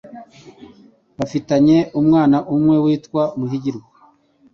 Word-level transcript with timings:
bafitanye 1.17 1.77
umwana 1.99 2.37
umwe 2.55 2.75
witwa 2.83 3.23
Muhigirwa, 3.37 3.89